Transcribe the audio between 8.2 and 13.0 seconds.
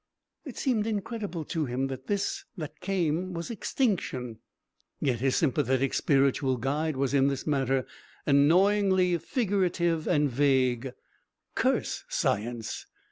annoyingly figurative and vague. Curse science!